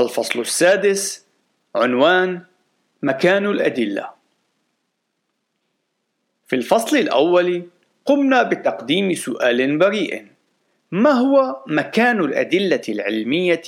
[0.00, 1.26] الفصل السادس
[1.74, 2.42] عنوان
[3.02, 4.10] مكان الأدلة
[6.46, 7.62] في الفصل الأول
[8.04, 10.26] قمنا بتقديم سؤال بريء
[10.92, 13.62] ما هو مكان الأدلة العلمية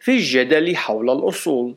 [0.00, 1.74] في الجدل حول الأصول؟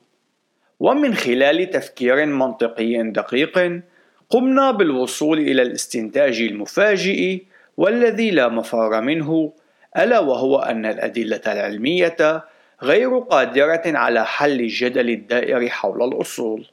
[0.80, 3.82] ومن خلال تفكير منطقي دقيق
[4.30, 7.42] قمنا بالوصول إلى الاستنتاج المفاجئ
[7.78, 9.54] والذي لا مفر منه
[9.98, 12.46] ألا وهو أن الأدلة العلمية
[12.84, 16.68] غير قادرة على حل الجدل الدائر حول الأصول.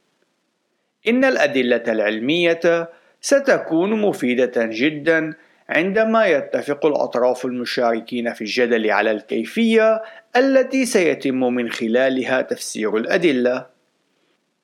[1.07, 2.89] إن الأدلة العلمية
[3.21, 5.33] ستكون مفيدة جدا
[5.69, 10.01] عندما يتفق الأطراف المشاركين في الجدل على الكيفية
[10.35, 13.65] التي سيتم من خلالها تفسير الأدلة.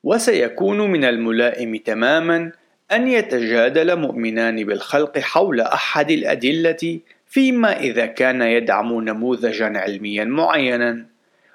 [0.04, 2.52] وسيكون من الملائم تماما
[2.92, 11.06] أن يتجادل مؤمنان بالخلق حول أحد الأدلة فيما إذا كان يدعم نموذجا علميا معينا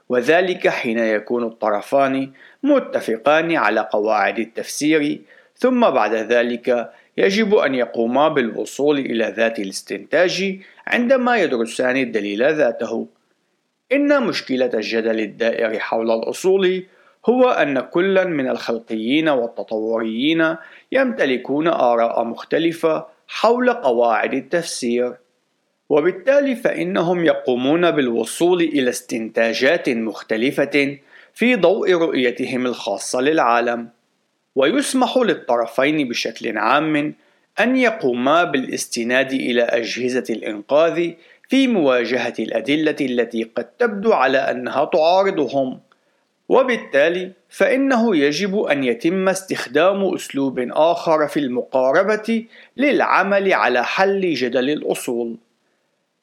[0.10, 2.32] وذلك حين يكون الطرفان
[2.64, 5.22] متفقان على قواعد التفسير
[5.58, 13.08] ثم بعد ذلك يجب أن يقوما بالوصول إلى ذات الاستنتاج عندما يدرسان الدليل ذاته.
[13.92, 16.84] إن مشكلة الجدل الدائر حول الأصول
[17.26, 20.56] هو أن كلا من الخلقيين والتطوريين
[20.92, 25.14] يمتلكون آراء مختلفة حول قواعد التفسير.
[25.90, 30.98] وبالتالي فإنهم يقومون بالوصول إلى استنتاجات مختلفة
[31.34, 33.90] في ضوء رؤيتهم الخاصة للعالم
[34.56, 37.16] ويسمح للطرفين بشكل عام
[37.60, 41.12] أن يقوما بالاستناد إلى أجهزة الإنقاذ
[41.50, 45.80] في مواجهة الأدلة التي قد تبدو على أنها تعارضهم
[46.50, 52.46] وبالتالي فإنه يجب أن يتم استخدام أسلوب آخر في المقاربة
[52.78, 55.38] للعمل على حل جدل الأصول.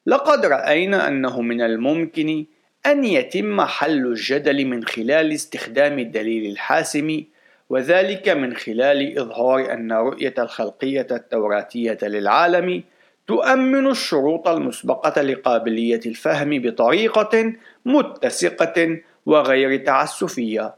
[0.05, 2.45] لقد رأينا أنه من الممكن
[2.85, 7.23] أن يتم حل الجدل من خلال استخدام الدليل الحاسم
[7.69, 12.83] وذلك من خلال إظهار أن رؤية الخلقية التوراتية للعالم
[13.27, 17.53] تؤمن الشروط المسبقة لقابلية الفهم بطريقة
[17.85, 20.75] متسقة وغير تعسفية.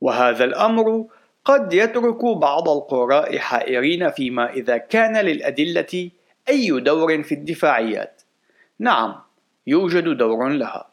[0.00, 1.06] وهذا الأمر
[1.44, 6.10] قد يترك بعض القراء حائرين فيما إذا كان للأدلة
[6.48, 8.22] أي دور في الدفاعيات؟
[8.78, 9.14] نعم
[9.66, 10.90] يوجد دور لها.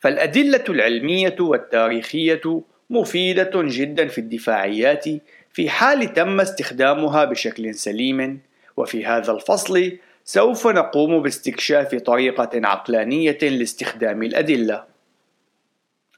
[0.00, 5.04] فالأدلة العلمية والتاريخية مفيدة جدا في الدفاعيات
[5.52, 8.40] في حال تم استخدامها بشكل سليم.
[8.76, 14.84] وفي هذا الفصل سوف نقوم باستكشاف طريقة عقلانية لاستخدام الأدلة.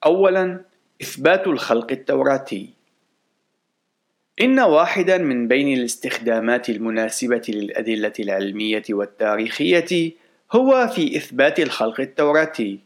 [0.07, 0.61] أولا
[1.03, 2.76] إثبات الخلق التوراتي
[4.41, 10.13] إن واحدا من بين الاستخدامات المناسبة للأدلة العلمية والتاريخية
[10.53, 12.79] هو في إثبات الخلق التوراتي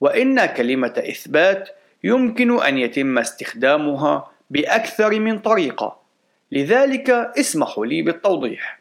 [0.00, 1.68] وإن كلمة إثبات
[2.04, 6.00] يمكن أن يتم استخدامها بأكثر من طريقة
[6.52, 8.80] لذلك اسمحوا لي بالتوضيح.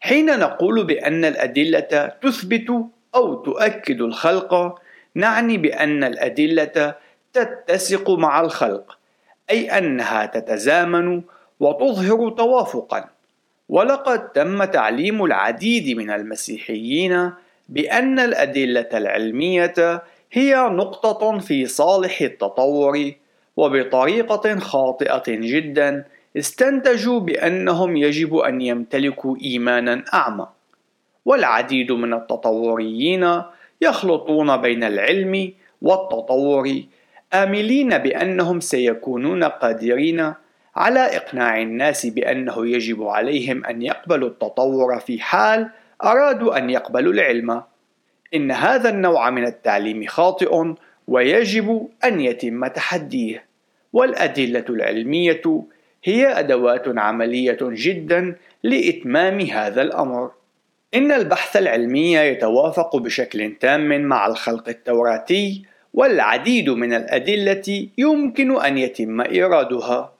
[0.00, 4.80] حين نقول بأن الأدلة تثبت أو تؤكد الخلق
[5.14, 6.94] نعني بأن الأدلة
[7.32, 8.99] تتسق مع الخلق.
[9.50, 11.22] أي أنها تتزامن
[11.60, 13.04] وتظهر توافقا.
[13.68, 17.30] ولقد تم تعليم العديد من المسيحيين
[17.68, 20.02] بأن الأدلة العلمية
[20.32, 23.12] هي نقطة في صالح التطور
[23.56, 26.04] وبطريقة خاطئة جدا
[26.36, 30.46] استنتجوا بأنهم يجب أن يمتلكوا إيمانا أعمى.
[31.24, 33.42] والعديد من التطوريين
[33.80, 36.82] يخلطون بين العلم والتطور
[37.34, 40.34] آملين بأنهم سيكونون قادرين
[40.76, 45.70] على إقناع الناس بأنه يجب عليهم أن يقبلوا التطور في حال
[46.04, 47.62] أرادوا أن يقبلوا العلم.
[48.34, 50.74] إن هذا النوع من التعليم خاطئ
[51.06, 53.44] ويجب أن يتم تحديه،
[53.92, 55.42] والأدلة العلمية
[56.04, 60.30] هي أدوات عملية جدا لإتمام هذا الأمر.
[60.94, 65.64] إن البحث العلمي يتوافق بشكل تام مع الخلق التوراتي
[65.94, 70.12] والعديد من الأدلة يمكن أن يتم إيرادها.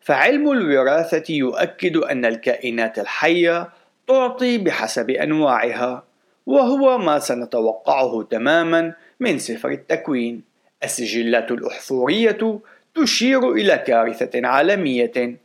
[0.00, 3.68] فعلم الوراثة يؤكد أن الكائنات الحية
[4.08, 6.02] تعطي بحسب أنواعها
[6.46, 10.42] وهو ما سنتوقعه تماما من سفر التكوين.
[10.84, 12.60] السجلات الأحفورية
[12.94, 15.36] تشير إلى كارثة عالمية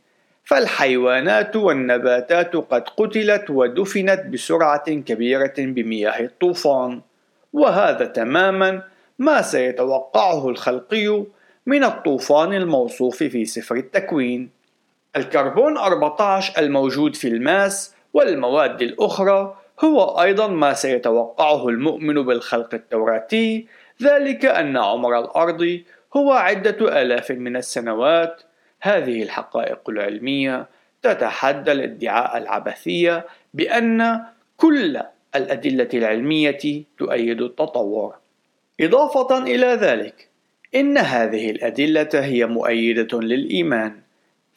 [0.44, 7.00] فالحيوانات والنباتات قد قتلت ودفنت بسرعة كبيرة بمياه الطوفان
[7.52, 8.82] وهذا تماما
[9.18, 11.24] ما سيتوقعه الخلقي
[11.66, 14.50] من الطوفان الموصوف في سفر التكوين.
[15.16, 23.66] الكربون 14 الموجود في الماس والمواد الأخرى هو أيضا ما سيتوقعه المؤمن بالخلق التوراتي.
[24.02, 25.80] ذلك أن عمر الأرض
[26.16, 28.42] هو عدة آلاف من السنوات.
[28.80, 30.66] هذه الحقائق العلمية
[31.02, 33.22] تتحدى الادعاء العبثي
[33.54, 34.24] بأن
[34.56, 35.00] كل
[35.34, 38.14] الأدلة العلمية تؤيد التطور.
[38.80, 40.28] إضافة إلى ذلك
[40.74, 43.92] إن هذه الأدلة هي مؤيدة للإيمان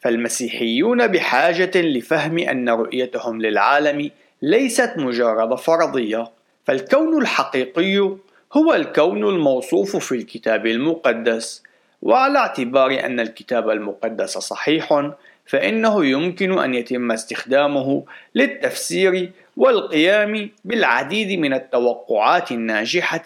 [0.00, 4.10] فالمسيحيون بحاجة لفهم أن رؤيتهم للعالم
[4.42, 6.30] ليست مجرد فرضية
[6.64, 8.16] فالكون الحقيقي
[8.52, 11.62] هو الكون الموصوف في الكتاب المقدس
[12.02, 15.10] وعلى اعتبار أن الكتاب المقدس صحيح
[15.46, 23.24] فإنه يمكن أن يتم استخدامه للتفسير والقيام بالعديد من التوقعات الناجحة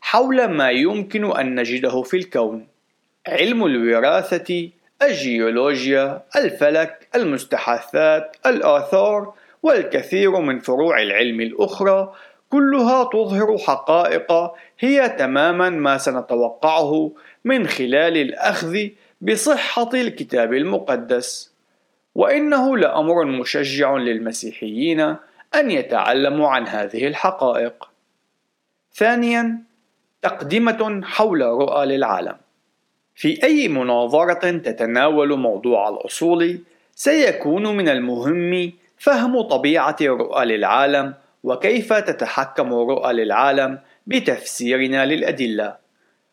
[0.00, 2.66] حول ما يمكن أن نجده في الكون.
[3.26, 4.70] علم الوراثة
[5.02, 9.32] الجيولوجيا الفلك المستحاثات الآثار
[9.62, 12.14] والكثير من فروع العلم الأخرى
[12.50, 17.12] كلها تظهر حقائق هي تماما ما سنتوقعه
[17.44, 18.88] من خلال الأخذ
[19.20, 21.52] بصحة الكتاب المقدس.
[22.14, 25.00] وإنه لأمر مشجع للمسيحيين
[25.54, 27.88] أن يتعلموا عن هذه الحقائق.
[28.94, 29.69] ثانيا
[30.22, 32.36] تقدمة حول رؤى للعالم.
[33.14, 36.60] في أي مناظرة تتناول موضوع الأصول
[36.94, 41.14] سيكون من المهم فهم طبيعة الرؤى للعالم
[41.44, 45.76] وكيف تتحكم الرؤى للعالم بتفسيرنا للأدلة.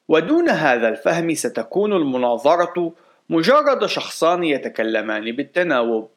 [0.08, 2.92] ودون هذا الفهم ستكون المناظرة
[3.30, 6.10] مجرد شخصان يتكلمان بالتناوب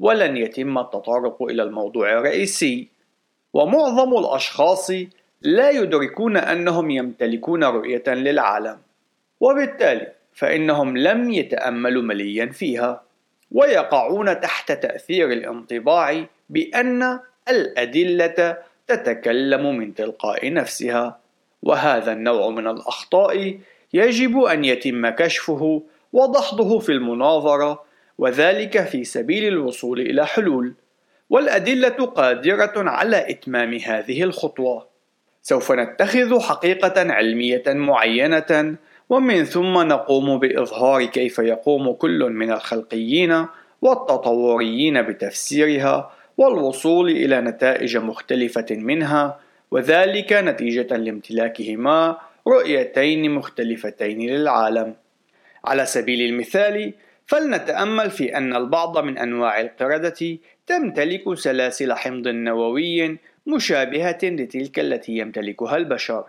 [0.00, 2.88] ولن يتم التطرق إلى الموضوع الرئيسي.
[3.52, 4.92] ومعظم الأشخاص
[5.44, 8.78] لا يدركون أنهم يمتلكون رؤية للعالم
[9.40, 13.02] وبالتالي فإنهم لم يتأملوا مليا فيها
[13.50, 18.56] ويقعون تحت تأثير الانطباع بأن الأدلة
[18.86, 21.18] تتكلم من تلقاء نفسها
[21.62, 23.58] وهذا النوع من الأخطاء
[23.92, 27.84] يجب أن يتم كشفه ودحضه في المناظرة
[28.18, 30.74] وذلك في سبيل الوصول إلى حلول
[31.30, 34.91] والأدلة قادرة على إتمام هذه الخطوة.
[35.42, 38.76] سوف نتخذ حقيقة علمية معينة
[39.08, 43.46] ومن ثم نقوم بإظهار كيف يقوم كل من الخلقيين
[43.82, 49.40] والتطوريين بتفسيرها والوصول إلى نتائج مختلفة منها
[49.70, 52.16] وذلك نتيجة لامتلاكهما
[52.48, 54.94] رؤيتين مختلفتين للعالم.
[55.64, 56.94] على سبيل المثال،
[57.26, 65.76] فلنتأمل في أن البعض من أنواع القردة تمتلك سلاسل حمض نووي مشابهة لتلك التي يمتلكها
[65.76, 66.24] البشر.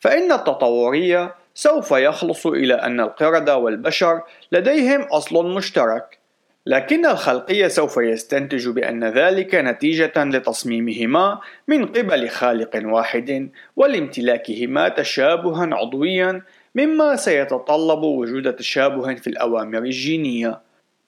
[0.00, 4.20] فإن التطورية سوف يخلص إلى أن القردة والبشر
[4.52, 6.18] لديهم أصل مشترك،
[6.66, 16.42] لكن الخلقية سوف يستنتج بأن ذلك نتيجة لتصميمهما من قبل خالق واحد ولامتلاكهما تشابها عضويا
[16.74, 20.60] مما سيتطلب وجود تشابه في الأوامر الجينية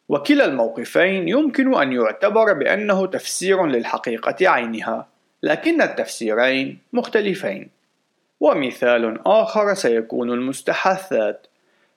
[0.08, 5.08] وكلا الموقفين يمكن أن يعتبر بأنه تفسير للحقيقة عينها
[5.44, 7.70] لكن التفسيرين مختلفين.
[8.41, 11.46] ومثال آخر سيكون المستحاثات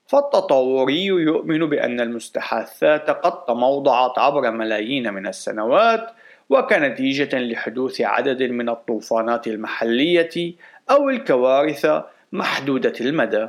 [0.08, 6.12] فالتطوري يؤمن بأن المستحاثات قد تموضعت عبر ملايين من السنوات
[6.50, 10.54] وكنتيجة لحدوث عدد من الطوفانات المحلية
[10.92, 11.88] أو الكوارث
[12.32, 13.48] محدودة المدى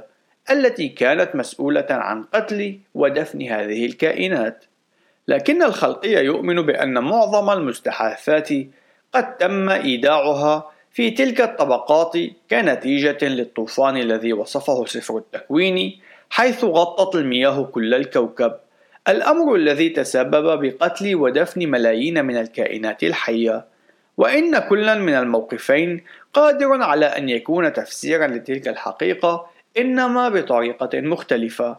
[0.51, 4.65] التي كانت مسؤولة عن قتل ودفن هذه الكائنات.
[5.29, 8.49] لكن الخلقية يؤمن بأن معظم المستحاثات
[9.15, 12.13] قد تم إيداعها في تلك الطبقات
[12.51, 16.01] كنتيجة للطوفان الذي وصفه سفر التكوين
[16.31, 18.53] حيث غطت المياه كل الكوكب.
[19.09, 23.65] الأمر الذي تسبب بقتل ودفن ملايين من الكائنات الحية.
[24.17, 29.47] وإن كلا من الموقفين قادر على أن يكون تفسيرا لتلك الحقيقة
[29.79, 31.79] إنما بطريقة مختلفة.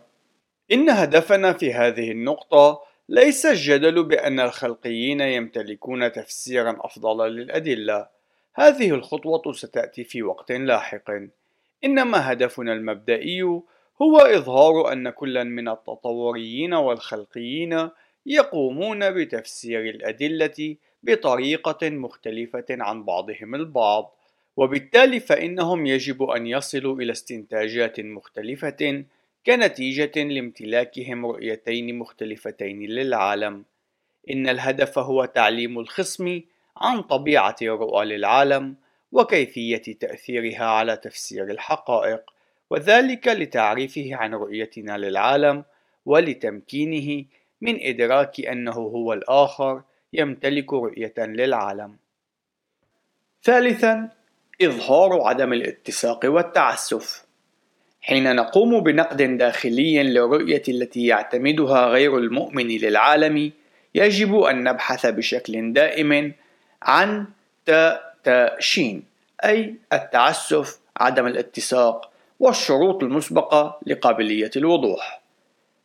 [0.71, 8.07] إن هدفنا في هذه النقطة ليس الجدل بأن الخلقيين يمتلكون تفسيرا أفضل للأدلة.
[8.53, 11.11] هذه الخطوة ستأتي في وقت لاحق.
[11.83, 13.41] إنما هدفنا المبدئي
[14.01, 17.89] هو إظهار أن كلا من التطوريين والخلقيين
[18.25, 24.15] يقومون بتفسير الأدلة بطريقة مختلفة عن بعضهم البعض،
[24.57, 29.03] وبالتالي فإنهم يجب أن يصلوا إلى استنتاجات مختلفة
[29.45, 33.65] كنتيجة لامتلاكهم رؤيتين مختلفتين للعالم.
[34.31, 36.41] إن الهدف هو تعليم الخصم
[36.77, 38.75] عن طبيعة الرؤى للعالم
[39.11, 42.33] وكيفية تأثيرها على تفسير الحقائق.
[42.69, 45.63] وذلك لتعريفه عن رؤيتنا للعالم
[46.05, 47.25] ولتمكينه
[47.61, 49.81] من إدراك أنه هو الآخر
[50.13, 51.97] يمتلك رؤية للعالم.
[53.43, 54.09] ثالثا
[54.61, 57.28] إظهار عدم الاتساق والتعسف
[58.09, 63.51] حين نقوم بنقد داخلي للرؤية التي يعتمدها غير المؤمن للعالم
[63.95, 66.33] يجب أن نبحث بشكل دائم
[66.81, 67.25] عن
[68.23, 69.03] تأشين
[69.45, 75.21] أي التعسف عدم الاتساق والشروط المسبقة لقابلية الوضوح.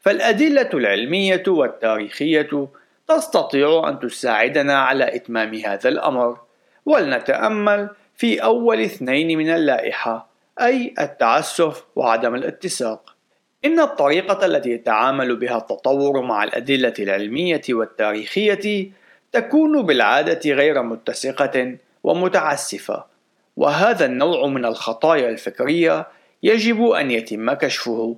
[0.01, 2.69] فالأدلة العلمية والتاريخية
[3.09, 6.39] تستطيع أن تساعدنا على إتمام هذا الأمر
[6.87, 13.15] ولنتأمل في أول اثنين من اللائحة أي التعسف وعدم الاتساق.
[13.65, 18.91] إن الطريقة التي يتعامل بها التطور مع الأدلة العلمية والتاريخية
[19.33, 23.05] تكون بالعادة غير متسقة ومتعسفة
[23.57, 26.07] وهذا النوع من الخطايا الفكرية
[26.43, 28.17] يجب أن يتم كشفه.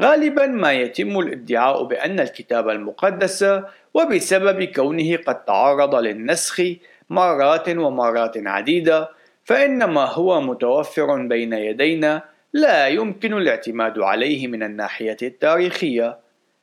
[0.00, 3.60] غالبا ما يتم الادعاء بأن الكتاب المقدس
[3.94, 6.62] وبسبب كونه قد تعرض للنسخ
[7.10, 9.10] مرات ومرات عديدة
[9.44, 12.22] فإن ما هو متوفر بين يدينا
[12.52, 16.18] لا يمكن الاعتماد عليه من الناحية التاريخية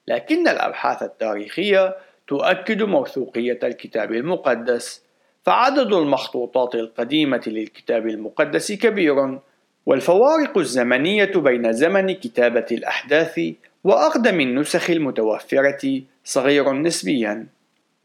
[0.07, 1.95] لكن الأبحاث التاريخية
[2.27, 5.01] تؤكد موثوقية الكتاب المقدس
[5.43, 9.39] فعدد المخطوطات القديمة للكتاب المقدس كبير
[9.85, 13.39] والفوارق الزمنية بين زمن كتابة الأحداث
[13.83, 17.47] وأقدم النسخ المتوفرة صغير نسبيا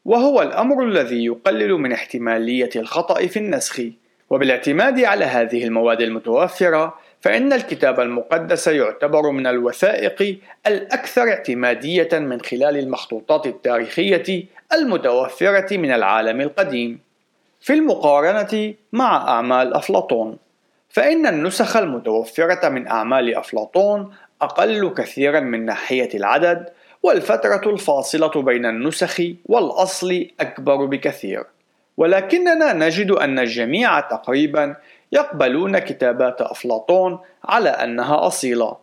[0.04, 3.80] وهو الأمر الذي يقلل من احتمالية الخطأ في النسخ.
[4.30, 12.76] وبالاعتماد على هذه المواد المتوفرة فإن الكتاب المقدس يعتبر من الوثائق الأكثر اعتمادية من خلال
[12.78, 16.98] المخطوطات التاريخية المتوفرة من العالم القديم.
[17.60, 20.38] في المقارنة مع أعمال أفلاطون
[20.88, 26.68] فإن النسخ المتوفرة من أعمال أفلاطون أقل كثيرا من ناحية العدد
[27.02, 31.44] والفترة الفاصلة بين النسخ والأصل أكبر بكثير.
[31.96, 34.76] ولكننا نجد أن الجميع تقريبا
[35.12, 38.76] يقبلون كتابات أفلاطون على أنها أصيلة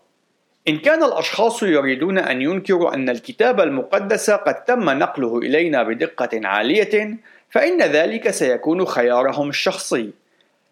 [0.68, 7.18] إن كان الأشخاص يريدون أن ينكروا أن الكتاب المقدس قد تم نقله إلينا بدقة عالية
[7.50, 10.12] فإن ذلك سيكون خيارهم الشخصي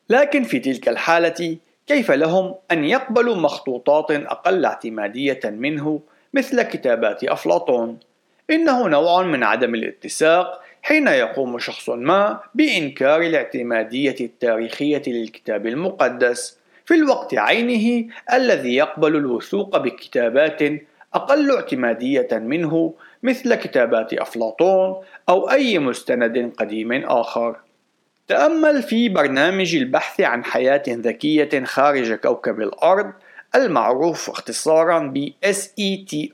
[0.10, 1.57] لكن في تلك الحالة
[1.88, 6.01] كيف لهم أن يقبلوا مخطوطات أقل اعتمادية منه
[6.33, 8.00] مثل كتابات أفلاطون؟
[8.50, 16.94] إنه نوع من عدم الاتساق حين يقوم شخص ما بإنكار الاعتمادية التاريخية للكتاب المقدس في
[16.94, 20.60] الوقت عينه الذي يقبل الوثوق بكتابات
[21.14, 27.56] أقل اعتمادية منه مثل كتابات أفلاطون أو أي مستند قديم آخر.
[28.28, 33.12] تأمل في برنامج البحث عن حياة ذكية خارج كوكب الأرض
[33.56, 36.30] المعروف اختصارا ب SETI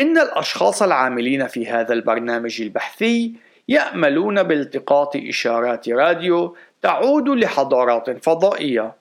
[0.00, 3.34] إن الأشخاص العاملين في هذا البرنامج البحثي
[3.68, 8.94] يأملون بالتقاط إشارات راديو تعود لحضارات فضائية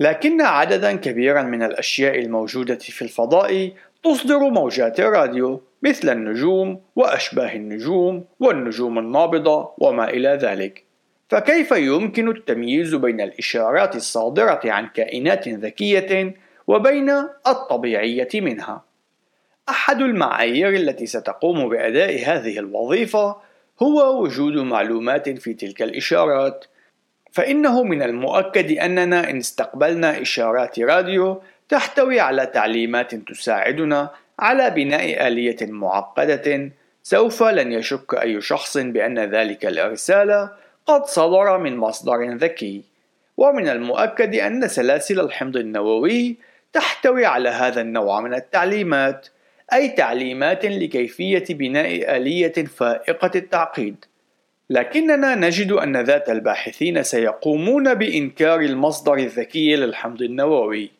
[0.00, 3.72] لكن عددا كبيرا من الأشياء الموجودة في الفضاء
[4.02, 10.84] تصدر موجات راديو مثل النجوم وأشباه النجوم والنجوم النابضة وما إلى ذلك
[11.28, 16.34] فكيف يمكن التمييز بين الإشارات الصادرة عن كائنات ذكية
[16.66, 17.10] وبين
[17.46, 18.87] الطبيعية منها؟
[19.68, 23.36] أحد المعايير التي ستقوم بأداء هذه الوظيفة
[23.82, 26.64] هو وجود معلومات في تلك الإشارات.
[27.32, 35.56] فإنه من المؤكد أننا إن استقبلنا إشارات راديو تحتوي على تعليمات تساعدنا على بناء آلية
[35.60, 36.70] معقدة.
[37.02, 40.48] سوف لن يشك أي شخص بأن ذلك الإرسال
[40.86, 42.82] قد صدر من مصدر ذكي.
[43.36, 46.36] ومن المؤكد أن سلاسل الحمض النووي
[46.72, 49.28] تحتوي على هذا النوع من التعليمات.
[49.72, 54.04] أي تعليمات لكيفية بناء آلية فائقة التعقيد.
[54.70, 60.90] لكننا نجد أن ذات الباحثين سيقومون بإنكار المصدر الذكي للحمض النووي.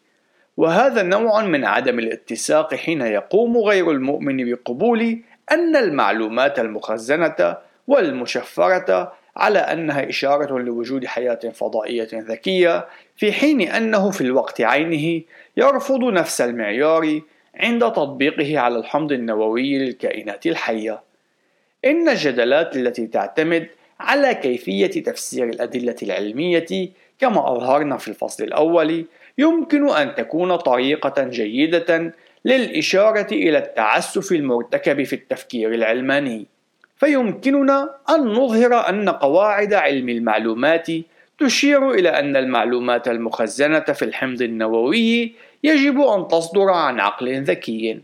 [0.57, 5.19] وهذا نوع من عدم الاتساق حين يقوم غير المؤمن بقبول
[5.53, 7.57] أن المعلومات المخزنة
[7.87, 15.23] والمشفرة على أنها إشارة لوجود حياة فضائية ذكية في حين أنه في الوقت عينه
[15.57, 17.21] يرفض نفس المعيار
[17.55, 21.01] عند تطبيقه على الحمض النووي للكائنات الحية.
[21.85, 23.67] إن الجدلات التي تعتمد
[24.01, 29.05] على كيفية تفسير الأدلة العلمية كما أظهرنا في الفصل الأول
[29.39, 32.15] يمكن أن تكون طريقة جيدة
[32.45, 36.47] للإشارة إلى التعسف المرتكب في التفكير العلماني.
[36.97, 40.87] فيمكننا أن نظهر أن قواعد علم المعلومات
[41.39, 45.33] تشير إلى أن المعلومات المخزنة في الحمض النووي
[45.65, 48.01] يجب أن تصدر عن عقل ذكي.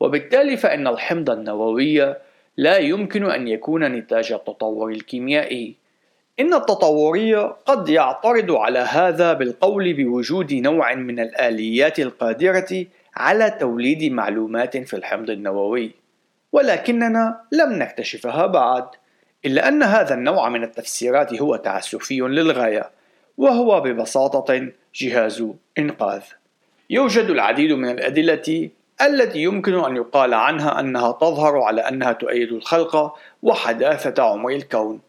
[0.00, 2.14] وبالتالي فإن الحمض النووي
[2.56, 5.74] لا يمكن أن يكون نتاج التطور الكيميائي.
[6.40, 14.76] إن التطورية قد يعترض على هذا بالقول بوجود نوع من الآليات القادرة على توليد معلومات
[14.76, 15.90] في الحمض النووي،
[16.52, 18.84] ولكننا لم نكتشفها بعد،
[19.44, 22.90] إلا أن هذا النوع من التفسيرات هو تعسفي للغاية،
[23.38, 25.44] وهو ببساطة جهاز
[25.78, 26.22] إنقاذ.
[26.92, 28.70] يوجد العديد من الأدلة
[29.02, 35.00] التي يمكن أن يقال عنها أنها تظهر على أنها تؤيد الخلق وحداثة عمر الكون،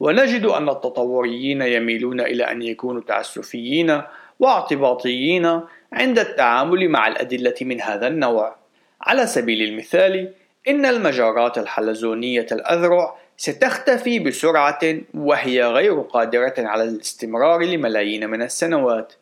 [0.00, 4.02] ونجد أن التطوريين يميلون إلى أن يكونوا تعسفيين
[4.40, 5.60] واعتباطيين
[5.92, 8.56] عند التعامل مع الأدلة من هذا النوع.
[9.00, 10.32] على سبيل المثال،
[10.68, 14.80] إن المجرات الحلزونية الأذرع ستختفي بسرعة
[15.14, 19.12] وهي غير قادرة على الاستمرار لملايين من السنوات.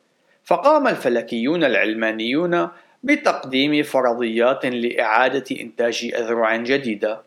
[0.49, 2.69] فقام الفلكيون العلمانيون
[3.03, 7.23] بتقديم فرضيات لإعادة إنتاج أذرع جديدة.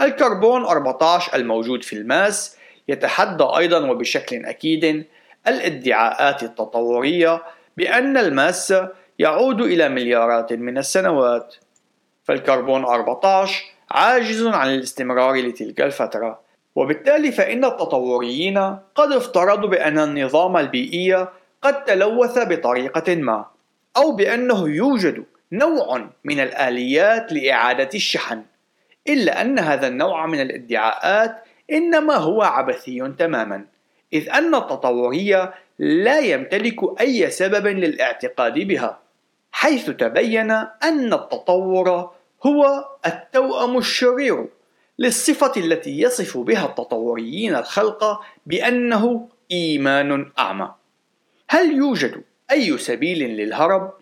[0.00, 2.56] الكربون 14 الموجود في الماس
[2.88, 5.04] يتحدى أيضا وبشكل أكيد
[5.48, 7.42] الادعاءات التطورية
[7.76, 8.74] بأن الماس
[9.18, 11.54] يعود إلى مليارات من السنوات
[12.24, 16.40] فالكربون 14 عاجز عن الاستمرار لتلك الفترة
[16.76, 18.58] وبالتالي فإن التطوريين
[18.94, 21.28] قد افترضوا بأن النظام البيئي
[21.62, 23.46] قد تلوث بطريقة ما
[23.96, 28.42] أو بأنه يوجد نوع من الآليات لإعادة الشحن
[29.08, 33.64] إلا أن هذا النوع من الادعاءات إنما هو عبثي تماما
[34.12, 38.98] إذ أن التطورية لا يمتلك أي سبب للاعتقاد بها
[39.52, 40.50] حيث تبين
[40.82, 42.10] أن التطور
[42.46, 44.46] هو التوأم الشرير
[44.98, 50.74] للصفة التي يصف بها التطوريين الخلق بأنه إيمان أعمى.
[51.50, 53.92] هل يوجد أي سبيل للهرب؟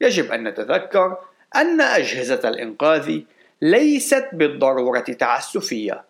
[0.00, 1.16] يجب أن نتذكر
[1.56, 3.20] أن أجهزة الإنقاذ
[3.62, 6.04] ليست بالضرورة تعسفية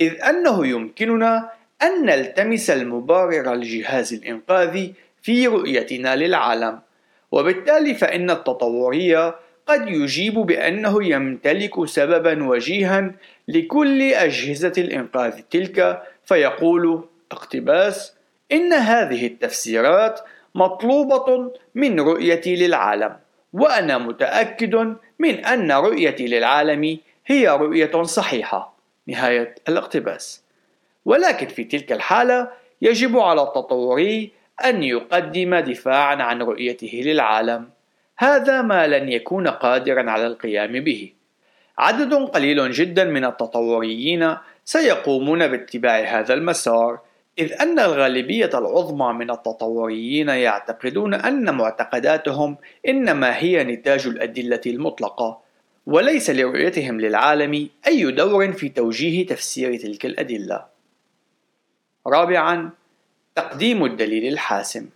[0.00, 1.50] إذ أنه يمكننا
[1.82, 4.88] أن نلتمس المبرر لجهاز الإنقاذ
[5.22, 6.80] في رؤيتنا للعالم
[7.32, 9.34] وبالتالي فإن التطورية
[9.66, 13.12] قد يجيب بأنه يمتلك سببا وجيها
[13.48, 18.12] لكل أجهزة الإنقاذ تلك فيقول اقتباس
[18.52, 20.20] إن هذه التفسيرات
[20.54, 23.16] مطلوبة من رؤيتي للعالم
[23.52, 28.72] وأنا متأكد من أن رؤيتي للعالم هي رؤية صحيحة.
[29.06, 30.42] نهاية الاقتباس.
[31.04, 32.48] ولكن في تلك الحالة
[32.82, 34.32] يجب على التطوري
[34.64, 37.68] أن يقدم دفاعا عن رؤيته للعالم.
[38.18, 41.12] هذا ما لن يكون قادرا على القيام به.
[41.78, 46.98] عدد قليل جدا من التطوريين سيقومون باتباع هذا المسار
[47.38, 52.56] إذ أن الغالبية العظمى من التطوريين يعتقدون أن معتقداتهم
[52.88, 55.40] إنما هي نتاج الأدلة المطلقة
[55.86, 60.64] وليس لرؤيتهم للعالم أي دور في توجيه تفسير تلك الأدلة.
[62.06, 62.70] رابعا
[63.34, 64.88] تقديم الدليل الحاسم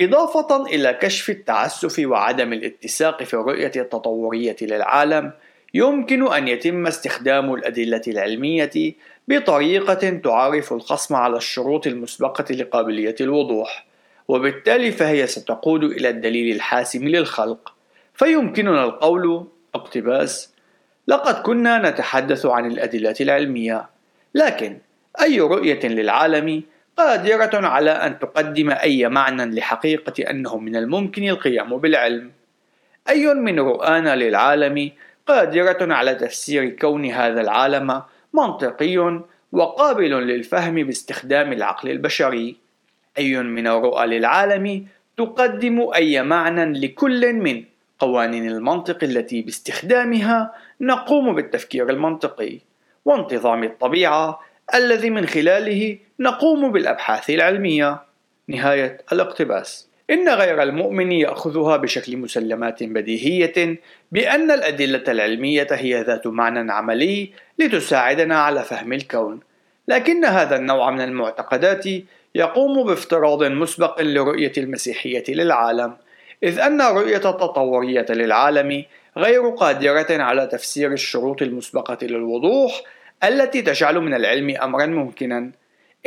[0.00, 5.32] إضافة إلى كشف التعسف وعدم الاتساق في الرؤية التطورية للعالم
[5.74, 8.94] يمكن أن يتم استخدام الأدلة العلمية
[9.28, 13.86] بطريقة تعرف الخصم على الشروط المسبقة لقابلية الوضوح
[14.28, 17.74] وبالتالي فهي ستقود إلى الدليل الحاسم للخلق.
[18.14, 20.52] فيمكننا القول اقتباس
[21.08, 23.88] لقد كنا نتحدث عن الأدلة العلمية
[24.34, 24.78] لكن
[25.22, 26.62] أي رؤية للعالم
[26.96, 32.30] قادرة على أن تقدم أي معنى لحقيقة أنه من الممكن القيام بالعلم؟
[33.08, 34.90] أي من رؤانا للعالم
[35.26, 42.56] قادرة على تفسير كون هذا العالم منطقي وقابل للفهم باستخدام العقل البشري.
[43.18, 47.64] أي من الرؤى للعالم تقدم أي معنى لكل من
[47.98, 52.58] قوانين المنطق التي باستخدامها نقوم بالتفكير المنطقي
[53.04, 54.40] وانتظام الطبيعة
[54.74, 58.02] الذي من خلاله نقوم بالأبحاث العلمية.
[58.48, 59.88] نهاية الاقتباس.
[60.12, 63.80] إن غير المؤمن يأخذها بشكل مسلمات بديهية
[64.12, 69.40] بأن الأدلة العلمية هي ذات معنى عملي لتساعدنا على فهم الكون،
[69.88, 71.84] لكن هذا النوع من المعتقدات
[72.34, 75.96] يقوم بافتراض مسبق لرؤية المسيحية للعالم،
[76.42, 78.84] إذ أن الرؤية التطورية للعالم
[79.16, 82.82] غير قادرة على تفسير الشروط المسبقة للوضوح
[83.24, 85.50] التي تجعل من العلم أمرا ممكنا.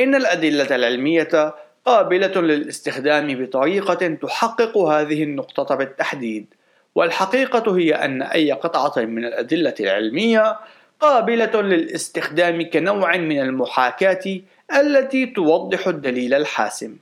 [0.00, 1.54] إن الأدلة العلمية
[1.86, 6.54] قابلة للاستخدام بطريقة تحقق هذه النقطة بالتحديد،
[6.94, 10.58] والحقيقة هي أن أي قطعة من الأدلة العلمية
[11.00, 14.40] قابلة للاستخدام كنوع من المحاكاة
[14.76, 16.96] التي توضح الدليل الحاسم.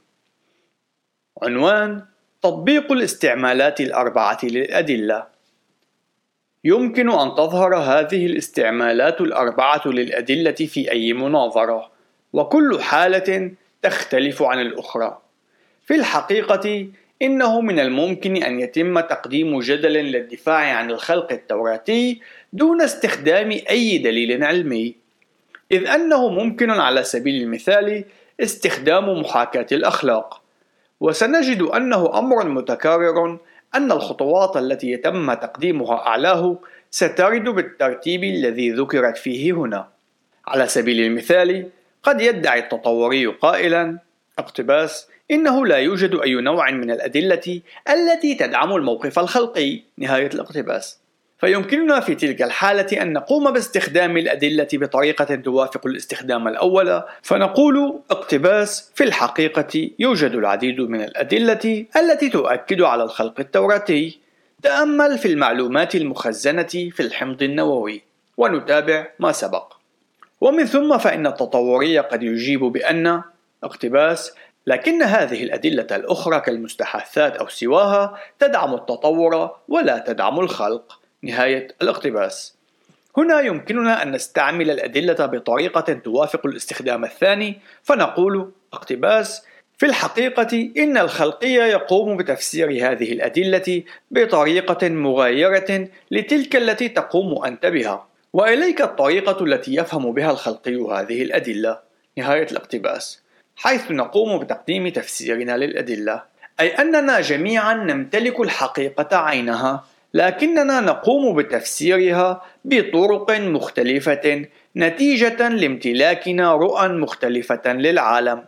[1.42, 2.02] عنوان
[2.42, 5.26] تطبيق الاستعمالات الأربعة للأدلة
[6.64, 11.90] يمكن أن تظهر هذه الاستعمالات الأربعة للأدلة في أي مناظرة
[12.32, 13.50] وكل حالة
[13.84, 15.18] تختلف عن الأخرى.
[15.86, 16.88] في الحقيقة
[17.22, 22.20] إنه من الممكن أن يتم تقديم جدل للدفاع عن الخلق التوراتي
[22.52, 24.94] دون استخدام أي دليل علمي
[25.72, 28.04] إذ أنه ممكن على سبيل المثال
[28.40, 30.42] استخدام محاكاة الأخلاق.
[31.00, 33.38] وسنجد أنه أمر متكرر
[33.74, 36.58] أن الخطوات التي يتم تقديمها أعلاه
[36.90, 39.88] سترد بالترتيب الذي ذكرت فيه هنا.
[40.46, 41.68] على سبيل المثال
[42.04, 43.98] قد يدعي التطوري قائلا
[44.38, 49.80] اقتباس إنه لا يوجد أي نوع من الأدلة التي تدعم الموقف الخلقي.
[49.98, 50.98] نهاية الاقتباس.
[51.38, 59.04] فيمكننا في تلك الحالة أن نقوم باستخدام الأدلة بطريقة توافق الاستخدام الأول فنقول اقتباس في
[59.04, 64.18] الحقيقة يوجد العديد من الأدلة التي تؤكد على الخلق التوراتي.
[64.62, 68.02] تأمل في المعلومات المخزنة في الحمض النووي.
[68.36, 69.83] ونتابع ما سبق.
[70.44, 73.22] ومن ثم فإن التطوري قد يجيب بأن
[73.62, 74.34] اقتباس
[74.66, 81.00] لكن هذه الأدلة الأخرى كالمستحثات أو سواها تدعم التطور ولا تدعم الخلق.
[81.22, 82.54] نهاية الاقتباس.
[83.16, 89.42] هنا يمكننا أن نستعمل الأدلة بطريقة توافق الاستخدام الثاني فنقول اقتباس.
[89.78, 98.13] في الحقيقة إن الخلقية يقوم بتفسير هذه الأدلة بطريقة مغايرة لتلك التي تقوم أنت بها.
[98.34, 101.78] وإليك الطريقة التي يفهم بها الخلقي هذه الأدلة.
[102.18, 103.22] نهاية الاقتباس.
[103.56, 106.22] حيث نقوم بتقديم تفسيرنا للأدلة.
[106.60, 117.72] أي أننا جميعا نمتلك الحقيقة عينها لكننا نقوم بتفسيرها بطرق مختلفة نتيجة لامتلاكنا رؤى مختلفة
[117.72, 118.44] للعالم.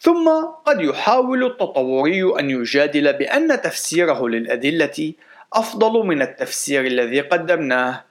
[0.00, 0.28] ثم
[0.66, 5.12] قد يحاول التطوري أن يجادل بأن تفسيره للأدلة
[5.52, 8.04] أفضل من التفسير الذي قدمناه،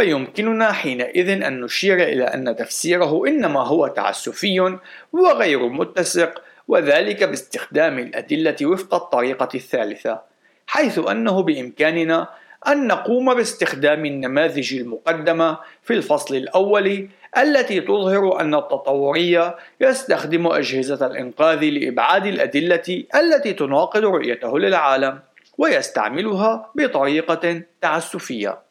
[0.00, 4.78] فيمكننا حينئذ أن نشير إلى أن تفسيره إنما هو تعسفي
[5.12, 10.20] وغير متسق، وذلك باستخدام الأدلة وفق الطريقة الثالثة.
[10.66, 12.28] حيث أنه بإمكاننا
[12.68, 17.08] أن نقوم باستخدام النماذج المقدمة في الفصل الأول
[17.38, 25.18] التي تظهر أن التطورية يستخدم أجهزة الإنقاذ لإبعاد الأدلة التي تناقض رؤيته للعالم
[25.58, 28.69] ويستعملها بطريقة تعسفية.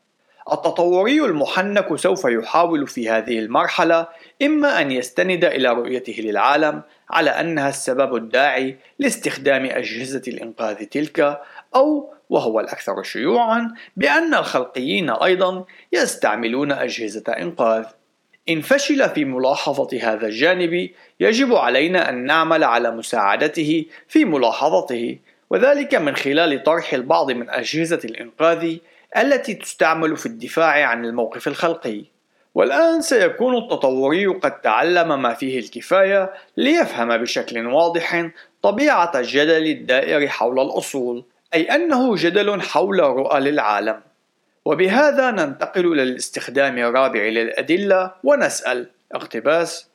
[0.54, 4.08] التطوري المحنك سوف يحاول في هذه المرحلة
[4.42, 11.42] إما أن يستند إلى رؤيته للعالم على أنها السبب الداعي لاستخدام أجهزة الإنقاذ تلك
[11.76, 17.86] أو وهو الأكثر شيوعا بأن الخلقيين أيضا يستعملون أجهزة إنقاذ.
[18.50, 25.96] إن فشل في ملاحظة هذا الجانب يجب علينا أن نعمل على مساعدته في ملاحظته وذلك
[25.96, 28.78] من خلال طرح البعض من أجهزة الإنقاذ
[29.18, 32.04] التي تستعمل في الدفاع عن الموقف الخلقي.
[32.56, 38.30] والآن سيكون التطوري قد تعلم ما فيه الكفاية ليفهم بشكل واضح
[38.62, 44.02] طبيعة الجدل الدائر حول الأصول أي أنه جدل حول رؤى للعالم.
[44.66, 49.90] وبهذا ننتقل إلى الاستخدام الرابع للأدلة ونسأل اقتباس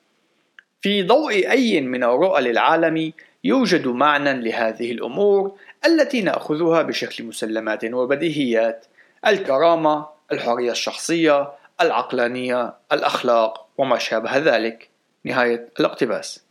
[0.81, 3.12] في ضوء أي من الرؤى للعالم
[3.44, 8.87] يوجد معنى لهذه الأمور التي نأخذها بشكل مسلمات وبديهيات.
[9.27, 14.91] الكرامة، الحرية الشخصية، العقلانية، الأخلاق وما شابه ذلك.
[15.25, 16.45] نهاية الاقتباس.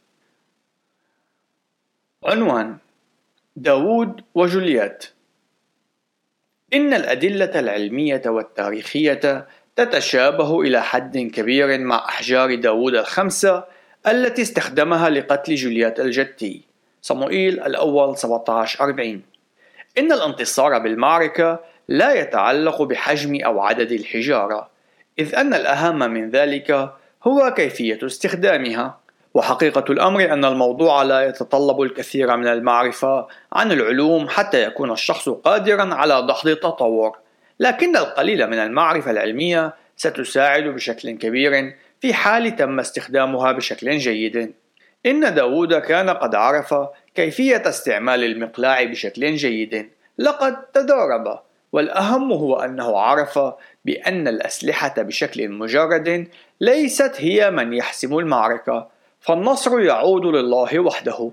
[2.23, 2.77] عنوان
[3.55, 5.13] داوود وجولييت
[6.73, 13.63] إن الأدلة العلمية والتاريخية تتشابه إلى حد كبير مع أحجار داوود الخمسة
[14.07, 16.61] التي استخدمها لقتل جولييت الجتي
[17.01, 19.21] صموئيل الأول 1740
[19.97, 24.69] إن الانتصار بالمعركة لا يتعلق بحجم أو عدد الحجارة
[25.19, 26.91] إذ أن الأهم من ذلك
[27.23, 29.03] هو كيفية استخدامها.
[29.33, 35.93] وحقيقة الأمر أن الموضوع لا يتطلب الكثير من المعرفة عن العلوم حتى يكون الشخص قادرا
[35.93, 37.17] على دحض التطور
[37.59, 44.53] لكن القليل من المعرفة العلمية ستساعد بشكل كبير في حال تم استخدامها بشكل جيد.
[45.05, 46.75] إن داود كان قد عرف
[47.15, 49.89] كيفية استعمال المقلاع بشكل جيد.
[50.17, 51.39] لقد تدرب
[51.73, 53.39] والأهم هو أنه عرف
[53.85, 56.27] بأن الأسلحة بشكل مجرد
[56.61, 58.87] ليست هي من يحسم المعركة
[59.19, 61.31] فالنصر يعود لله وحده.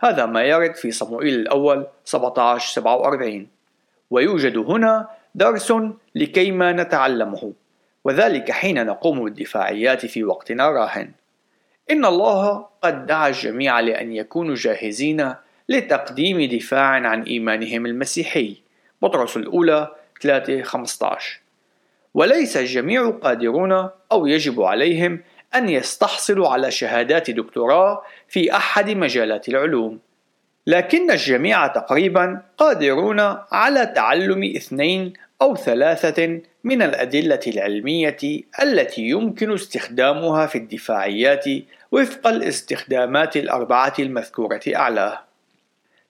[0.00, 3.46] هذا ما يرد في صموئيل الأول 17 47
[4.10, 5.72] ويوجد هنا درس
[6.14, 7.52] لكيما نتعلمه
[8.04, 11.10] وذلك حين نقوم بالدفاعيات في وقتنا راهن
[11.90, 15.34] إن الله قد دعا الجميع لأن يكونوا جاهزين
[15.68, 18.61] لتقديم دفاع عن إيمانهم المسيحي.
[19.02, 19.88] بطرس الأولى
[20.22, 21.40] 3 15
[22.14, 25.20] وليس الجميع قادرون أو يجب عليهم
[25.54, 29.98] أن يستحصلوا على شهادات دكتوراه في أحد مجالات العلوم
[30.66, 33.20] لكن الجميع تقريبا قادرون
[33.52, 35.12] على تعلم اثنين
[35.42, 38.16] أو ثلاثة من الأدلة العلمية
[38.62, 41.44] التي يمكن استخدامها في الدفاعيات
[41.92, 45.20] وفق الاستخدامات الأربعة المذكورة أعلاه.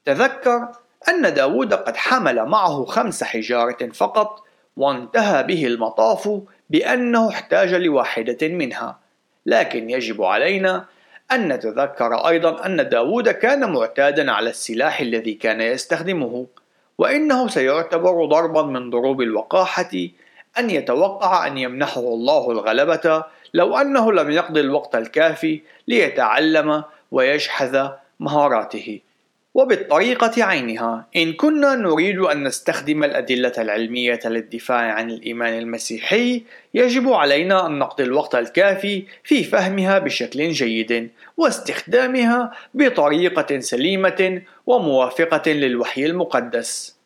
[0.04, 0.68] تذكر
[1.08, 4.42] أن داود قد حمل معه خمس حجارة فقط
[4.76, 8.98] وانتهى به المطاف بأنه احتاج لواحدة منها.
[9.46, 10.84] لكن يجب علينا
[11.32, 16.46] أن نتذكر أيضا أن داود كان معتادا على السلاح الذي كان يستخدمه
[16.98, 19.90] وإنه سيعتبر ضربا من ضروب الوقاحة
[20.58, 27.88] أن يتوقع أن يمنحه الله الغلبة لو أنه لم يقضي الوقت الكافي ليتعلم ويجحذ
[28.20, 29.00] مهاراته.
[29.54, 31.06] وبالطريقة عينها.
[31.16, 36.42] إن كنا نريد أن نستخدم الأدلة العلمية للدفاع عن الإيمان المسيحي
[36.74, 46.06] يجب علينا أن نقضي الوقت الكافي في فهمها بشكل جيد واستخدامها بطريقة سليمة وموافقة للوحي
[46.06, 47.01] المقدس.